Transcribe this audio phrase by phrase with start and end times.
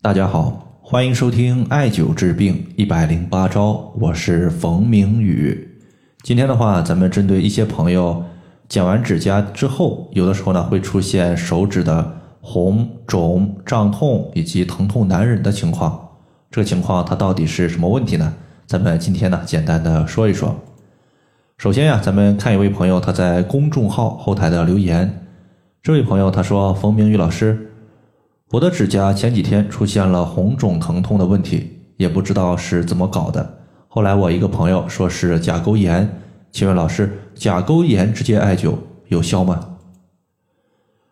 [0.00, 5.68] 大家好，欢迎收听艾灸治病一百零八招，我是冯明宇。
[6.22, 8.22] 今天的话，咱们针对一些朋友
[8.68, 16.10] 剪完指甲之后，有的时候呢会出现手指的红肿、胀痛以及疼痛难忍的情况，
[16.48, 18.32] 这个情况它到底是什么问题呢？
[18.66, 20.54] 咱们今天呢简单的说一说。
[21.56, 25.26] 首先呀，咱们看一位朋友他在公众号后台的留言，
[25.82, 27.64] 这位朋友他说：“冯明宇老师。”
[28.50, 33.58] 我的指甲前几天出现了红肿疼痛的问题，也不知道是怎么搞的。
[33.88, 36.18] 后来我一个朋友说是甲沟炎，
[36.50, 38.74] 请问老师，甲沟炎直接艾灸
[39.08, 39.76] 有效吗？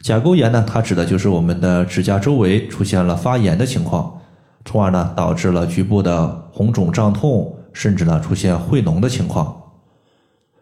[0.00, 4.20] 甲沟炎呢，它指的就是我们的指甲周围出现了发炎的情况，
[4.64, 9.54] 从而呢导致了局部的红肿胀痛，甚至呢出现会脓的情况。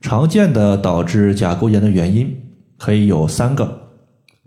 [0.00, 2.36] 常见的导致甲沟炎的原因
[2.76, 3.90] 可以有三个，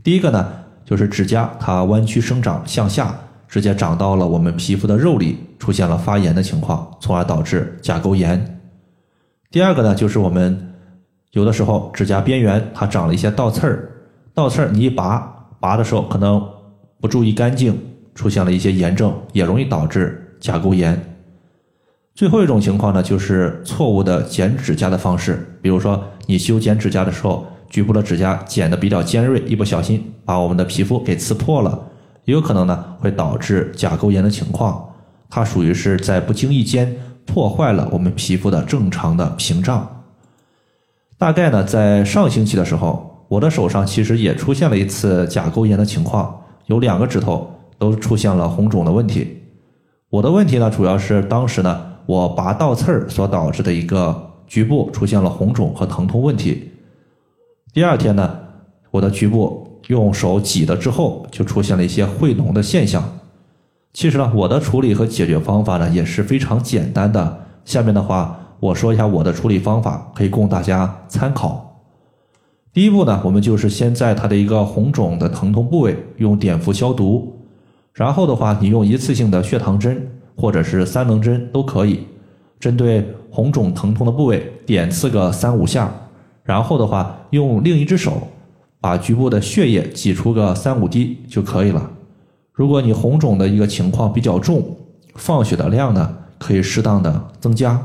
[0.03, 0.55] 第一个呢。
[0.91, 3.15] 就是指甲它弯曲生长向下，
[3.47, 8.59] 直接长到了我们皮肤的肉里，出现了发炎的情况，从而导致甲沟炎。
[9.49, 10.73] 第二个呢，就是我们
[11.31, 13.89] 有的时候指甲边缘它长了一些倒刺儿，
[14.33, 16.45] 倒刺儿你一拔，拔的时候可能
[16.99, 17.79] 不注意干净，
[18.13, 21.01] 出现了一些炎症，也容易导致甲沟炎。
[22.13, 27.48] 最后一种情况呢，就是错误的剪指甲的方式，比如说你修剪指甲的时候。
[27.71, 31.87] 局部的指甲剪得比较尖锐，一不小心把我们的皮肤给刺破了，
[32.25, 34.89] 也有可能呢会导致甲沟炎的情况。
[35.29, 36.93] 它属于是在不经意间
[37.25, 40.03] 破坏了我们皮肤的正常的屏障。
[41.17, 49.37] 大概呢在上星期的时候，我的手上其实也出现了一次甲沟炎的情况，有两个指头都出现了红肿的问题。
[50.09, 56.67] 我的问题呢主要是当时呢我拔倒刺儿所导致的一个局部出现了红肿和疼痛问题。
[57.73, 58.37] 第二天呢，
[58.91, 63.01] 我的局部用手挤了之后，就出现了一些会脓的现象。
[63.93, 67.45] 其实呢，我的处理和解决方法呢也是非常简单的。
[67.63, 71.81] 下面的话，我说一下我的处理方法，可以供大家参考。
[72.73, 77.39] 第一步呢，我们就是先在它的一个红肿的疼痛部位用碘伏消毒，
[77.93, 82.05] 然后的话，你用一次性的血糖针或者是三棱针都可以，
[82.59, 85.89] 针对红肿疼痛的部位点刺个三五下。
[86.51, 88.28] 然后的话，用另一只手
[88.81, 91.89] 把局部的血液挤出个三五滴就可以了。
[92.51, 94.61] 如果你红肿的一个情况比较重，
[95.16, 97.81] 放血的量呢可以适当的增加。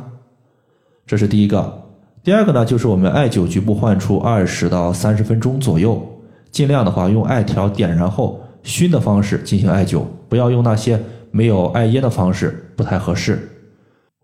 [1.06, 1.84] 这是第一个。
[2.25, 6.05] 第二个呢，就是我们艾灸局部患处二十到三十分钟左右，
[6.50, 11.00] 尽量的话用艾条点燃后熏的方式进行艾灸，不要用那些
[11.31, 13.49] 没有艾烟的方式，不太合适。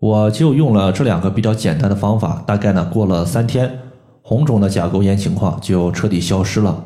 [0.01, 3.79] 我就用了这两个比较简单的方法，大概呢过了三天。
[4.25, 6.85] 红肿的甲沟炎情况就彻底消失了。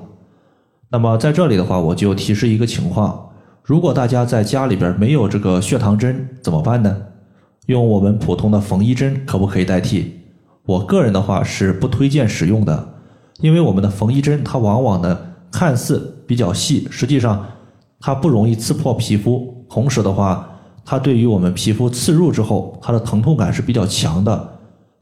[0.89, 3.29] 那么在这里的话，我就提示一个情况：
[3.63, 6.97] 如果大家在家里边没有这个血糖针，怎么办呢？
[7.67, 10.13] 用我们普通的缝衣针可不可以代替？
[10.65, 12.89] 我个人的话是不推荐使用的，
[13.39, 15.17] 因为我们的缝衣针它往往呢
[15.51, 17.45] 看似比较细，实际上
[17.99, 20.49] 它不容易刺破皮肤，同时的话，
[20.83, 24.56] 它对于我们皮肤刺入之后，它的疼痛感是比较强的。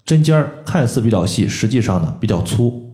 [0.05, 2.93] 针尖儿看似比较细，实际上呢比较粗，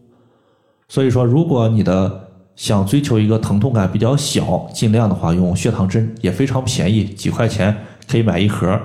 [0.88, 7.76] 所以说如果你的想追求一个疼痛感比较小，尽量的话用血糖针也非常便宜，几块钱
[8.08, 8.80] 可以买一盒。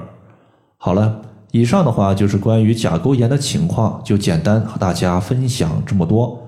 [0.77, 1.23] 好了，
[1.53, 6.43] 以上的话就是关于甲沟炎的情况，就简单和大家分享这么多。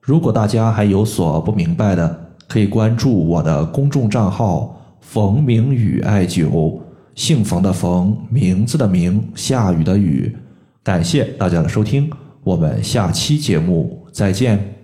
[0.00, 6.78] 如果大家还有所不明白的，可以关注我的公众账号“冯明宇艾灸”，
[7.16, 10.36] 姓冯的冯，名字的名，下雨的雨。
[10.84, 12.08] 感谢大家的收听，
[12.44, 14.83] 我们下期节目再见。